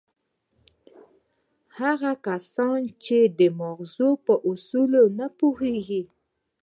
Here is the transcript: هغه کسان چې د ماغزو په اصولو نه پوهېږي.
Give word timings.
هغه 1.79 2.11
کسان 2.27 2.79
چې 3.03 3.17
د 3.39 3.41
ماغزو 3.59 4.09
په 4.25 4.33
اصولو 4.49 5.03
نه 5.19 5.27
پوهېږي. 5.39 6.03